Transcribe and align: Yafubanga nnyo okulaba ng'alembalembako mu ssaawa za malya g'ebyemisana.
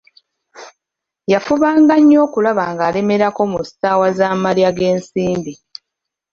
Yafubanga 1.33 1.93
nnyo 1.99 2.17
okulaba 2.25 2.63
ng'alembalembako 2.73 3.41
mu 3.51 3.59
ssaawa 3.67 4.07
za 4.17 4.27
malya 4.43 4.69
g'ebyemisana. 4.77 5.53